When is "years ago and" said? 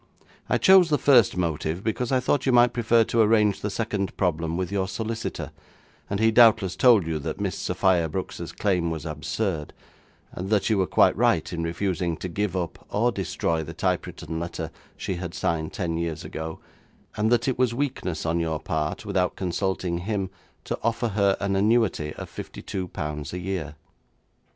15.99-17.31